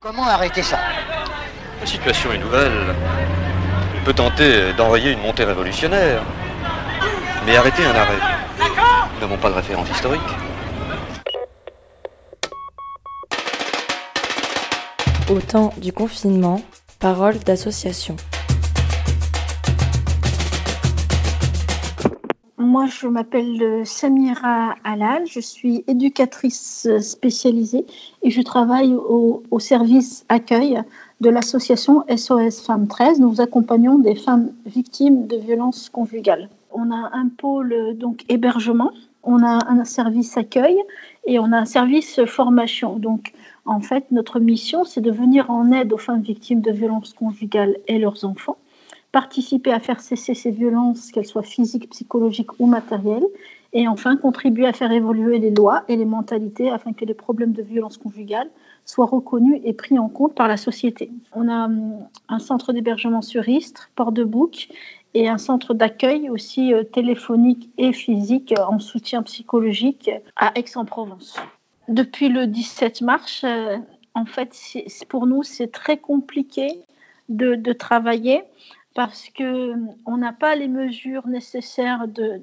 [0.00, 0.78] Comment arrêter ça?
[1.80, 2.94] La situation est nouvelle.
[4.00, 6.22] On peut tenter d'enrayer une montée révolutionnaire.
[7.44, 8.20] Mais arrêter un arrêt.
[9.14, 10.20] Nous n'avons pas de référence historique.
[15.28, 16.62] Au temps du confinement,
[17.00, 18.14] parole d'association.
[22.78, 27.84] Moi, je m'appelle Samira Alal, je suis éducatrice spécialisée
[28.22, 30.80] et je travaille au, service accueil
[31.20, 33.18] de l'association SOS Femmes 13.
[33.18, 36.50] Nous accompagnons des femmes victimes de violences conjugales.
[36.70, 38.92] On a un pôle donc hébergement,
[39.24, 40.76] on a un service accueil
[41.26, 43.00] et on a un service formation.
[43.00, 43.32] Donc,
[43.64, 47.76] en fait, notre mission, c'est de venir en aide aux femmes victimes de violences conjugales
[47.88, 48.56] et leurs enfants
[49.22, 53.26] participer à faire cesser ces violences, qu'elles soient physiques, psychologiques ou matérielles,
[53.72, 57.52] et enfin contribuer à faire évoluer les lois et les mentalités afin que les problèmes
[57.52, 58.48] de violence conjugale
[58.84, 61.10] soient reconnus et pris en compte par la société.
[61.34, 64.68] On a hum, un centre d'hébergement sur Istres, Port de Bouc,
[65.14, 71.34] et un centre d'accueil aussi euh, téléphonique et physique euh, en soutien psychologique à Aix-en-Provence.
[71.88, 73.78] Depuis le 17 mars, euh,
[74.14, 74.56] en fait,
[75.08, 76.68] pour nous, c'est très compliqué
[77.28, 78.44] de, de travailler
[78.94, 82.42] parce qu'on n'a pas les mesures nécessaires de,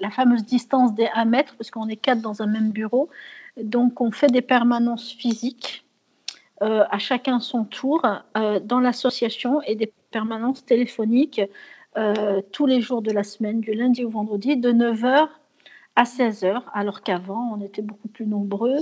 [0.00, 3.08] la, fameuse distance des 1 mètre, parce qu'on est quatre dans un même bureau.
[3.56, 5.86] Donc, on fait des permanences physiques
[6.62, 8.02] euh, à chacun son tour
[8.36, 11.40] euh, dans l'association et des permanences téléphoniques
[11.96, 15.28] euh, tous les jours de la semaine, du lundi au vendredi, de 9h
[15.96, 18.76] à 16 heures, alors qu'avant, on était beaucoup plus nombreux.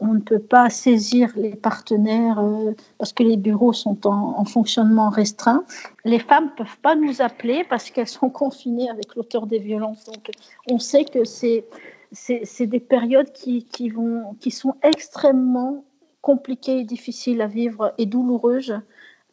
[0.00, 5.10] On ne peut pas saisir les partenaires euh, parce que les bureaux sont en, fonctionnement
[5.10, 5.64] restreint.
[6.04, 10.04] Les femmes ne peuvent pas nous appeler parce qu'elles sont confinées avec l'auteur des violences.
[10.04, 10.30] Donc,
[10.70, 11.66] on sait que c'est,
[12.12, 15.84] c'est, des périodes qui, qui, vont, qui sont extrêmement
[16.20, 18.80] compliquées et difficiles à vivre et douloureuses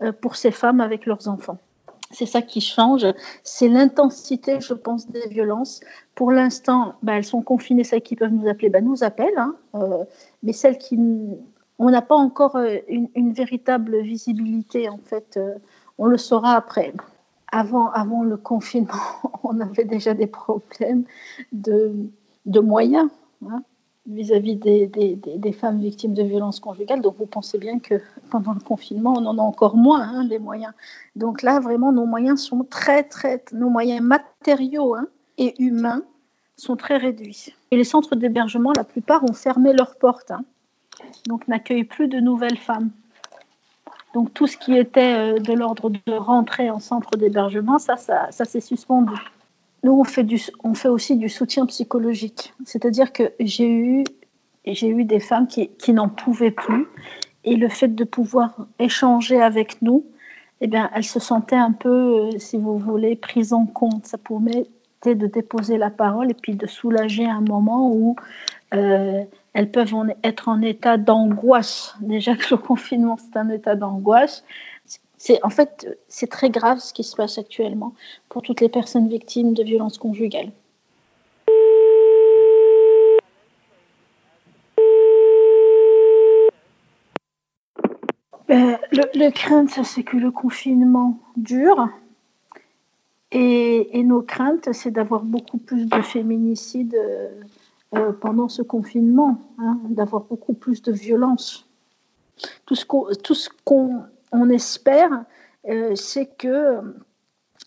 [0.02, 1.60] euh, pour ces femmes avec leurs enfants.
[2.12, 3.06] C'est ça qui change,
[3.44, 5.80] c'est l'intensité, je pense, des violences.
[6.16, 9.56] Pour l'instant, bah, elles sont confinées, celles qui peuvent nous appeler, bah, nous appellent, hein,
[9.76, 10.04] euh,
[10.42, 10.98] mais celles qui...
[11.82, 15.56] On n'a pas encore euh, une, véritable visibilité, en fait, euh,
[15.98, 16.94] on le saura après.
[17.52, 18.94] Avant, avant le confinement,
[19.44, 21.06] on avait déjà des problèmes
[21.52, 21.94] de,
[22.46, 23.10] de moyens.
[23.48, 23.64] Hein
[24.06, 27.02] vis-à-vis des, des, femmes victimes de violences conjugales.
[27.02, 30.40] Donc vous pensez bien que pendant le confinement, on en a encore moins hein, des
[30.40, 30.74] moyens.
[31.16, 35.08] Donc là, vraiment, nos moyens sont très, très, nos moyens matériaux hein,
[35.38, 36.04] et humains
[36.56, 37.54] sont très réduits.
[37.72, 40.32] Et les centres d'hébergement, la plupart, ont fermé leurs portes.
[40.32, 40.44] Hein,
[41.28, 42.90] donc n'accueillent plus de nouvelles femmes.
[44.14, 48.32] Donc tout ce qui était euh, de l'ordre de rentrer en centre d'hébergement, ça, ça,
[48.32, 49.14] ça s'est suspendu
[49.84, 52.54] nous, on fait, du, on fait aussi du soutien psychologique.
[52.66, 54.04] C'est-à-dire que j'ai eu,
[54.66, 56.88] j'ai eu des femmes qui, qui n'en pouvaient plus.
[57.46, 60.06] Et le fait de pouvoir échanger avec nous,
[60.62, 61.90] eh bien, elles se sentaient un peu,
[62.34, 64.06] euh, si vous voulez, prises en compte.
[64.06, 68.18] Ça permettait de déposer la parole et puis de soulager un moment où
[68.74, 69.24] euh,
[69.54, 71.96] elles peuvent être en état d'angoisse.
[72.02, 74.44] Déjà que le confinement, c'est un état d'angoisse.
[75.20, 77.94] C'est en fait c'est très grave ce qui se passe actuellement
[78.30, 80.52] pour toutes les personnes victimes de violences conjugales.
[88.48, 91.88] Ben, le, crainte, c'est que le confinement dure.
[93.32, 96.96] Et, nos craintes, c'est d'avoir beaucoup plus de féminicides
[97.94, 101.68] euh, pendant ce confinement, hein, d'avoir beaucoup plus de violence.
[102.66, 102.86] Tout ce
[103.64, 104.02] qu'on
[104.32, 105.26] on espère,
[105.68, 106.80] euh, c'est que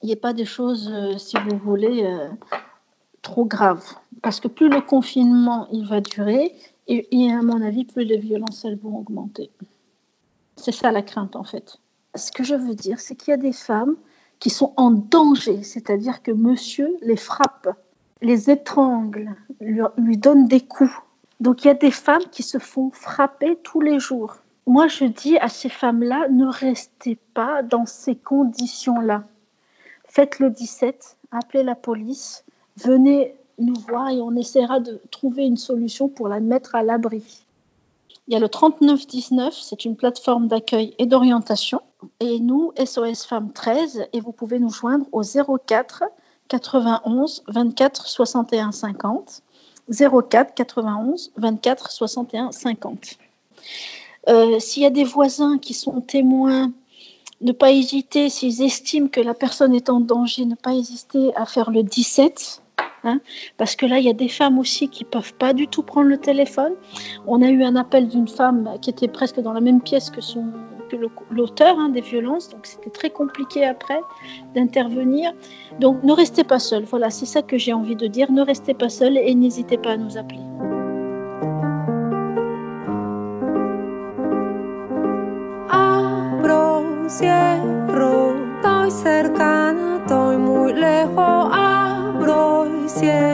[0.03, 2.29] il n'y ait pas des choses, euh, si vous voulez, euh,
[3.23, 3.95] trop graves.
[4.21, 6.53] Parce que plus le confinement il va durer,
[6.89, 9.51] et, à mon avis, plus les violences elles vont augmenter.
[10.57, 11.79] C'est ça la crainte en fait.
[12.15, 13.97] Ce que je veux dire, c'est qu'il y a des femmes
[14.41, 17.69] qui sont en danger, c'est-à-dire que monsieur les frappe,
[18.21, 20.93] les étrangle, lui donne des coups.
[21.41, 25.05] Donc il y a des femmes qui se font frapper tous les jours moi, je
[25.05, 29.25] dis à ces femmes-là, ne restez pas dans ces conditions-là.
[30.07, 32.45] Faites le 17, appelez la police,
[32.77, 37.45] venez nous voir et on essaiera de trouver une solution pour la mettre à l'abri.
[38.29, 41.83] Il y a le 3919, c'est une plateforme d'accueil et d'orientation.
[42.21, 46.05] Et nous, SOS Femmes 13, et vous pouvez nous joindre au 04
[46.49, 49.43] 91 24 61 50.
[49.91, 53.19] 04 91 24 61 50.
[54.29, 56.73] Euh, s'il y a des voisins qui sont témoins,
[57.41, 61.45] ne pas hésiter, s'ils estiment que la personne est en danger, ne pas hésiter à
[61.47, 62.63] faire le 17
[63.05, 63.21] Hein,
[63.57, 66.09] parce que là, il y a des femmes aussi qui peuvent pas du tout prendre
[66.09, 66.73] le téléphone.
[67.27, 70.21] On a eu un appel d'une femme qui était presque dans la même pièce que
[70.21, 70.45] son
[70.89, 70.97] que
[71.31, 73.99] l'auteur hein, des violences, donc c'était très compliqué après
[74.55, 75.33] d'intervenir.
[75.81, 76.85] Donc ne restez pas seul.
[76.85, 78.31] Voilà, c'est ça que j'ai envie de dire.
[78.31, 80.82] Ne restez pas seul et n'hésitez pas à nous appeler.
[88.91, 93.32] Cercana, estoy muy lejos, abro y cierro,